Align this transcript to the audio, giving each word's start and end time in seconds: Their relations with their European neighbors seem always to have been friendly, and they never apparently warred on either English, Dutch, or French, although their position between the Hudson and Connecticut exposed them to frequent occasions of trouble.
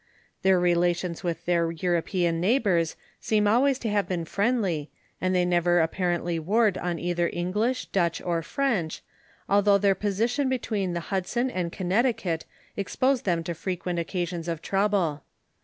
Their 0.41 0.59
relations 0.59 1.23
with 1.23 1.45
their 1.45 1.69
European 1.71 2.41
neighbors 2.41 2.95
seem 3.19 3.47
always 3.47 3.77
to 3.77 3.89
have 3.89 4.07
been 4.07 4.25
friendly, 4.25 4.89
and 5.21 5.35
they 5.35 5.45
never 5.45 5.79
apparently 5.79 6.39
warred 6.39 6.75
on 6.79 6.97
either 6.97 7.29
English, 7.31 7.85
Dutch, 7.91 8.19
or 8.19 8.41
French, 8.41 9.03
although 9.47 9.77
their 9.77 9.93
position 9.93 10.49
between 10.49 10.93
the 10.93 11.11
Hudson 11.13 11.51
and 11.51 11.71
Connecticut 11.71 12.45
exposed 12.75 13.25
them 13.25 13.43
to 13.43 13.53
frequent 13.53 13.99
occasions 13.99 14.47
of 14.47 14.63
trouble. 14.63 15.21